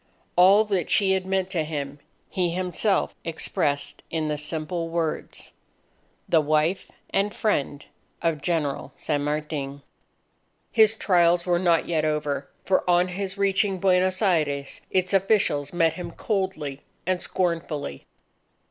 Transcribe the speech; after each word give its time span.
All 0.35 0.65
that 0.65 0.89
she 0.89 1.11
had 1.11 1.27
meant 1.27 1.51
to 1.51 1.63
him, 1.63 1.99
he 2.27 2.49
himself 2.49 3.13
expressed 3.23 4.01
in 4.09 4.29
the 4.29 4.37
simple 4.39 4.89
words: 4.89 5.51
"The 6.27 6.41
wife 6.41 6.91
and 7.11 7.31
friend 7.31 7.85
of 8.19 8.41
General 8.41 8.93
San 8.97 9.23
Martin." 9.23 9.83
His 10.71 10.95
trials 10.95 11.45
were 11.45 11.59
not 11.59 11.87
yet 11.87 12.03
over. 12.03 12.49
For 12.65 12.83
on 12.89 13.09
his 13.09 13.37
reaching 13.37 13.77
Buenos 13.77 14.23
Aires, 14.23 14.81
its 14.89 15.13
officials 15.13 15.71
met 15.71 15.93
him 15.93 16.09
coldly 16.09 16.81
and 17.05 17.21
scornfully. 17.21 18.07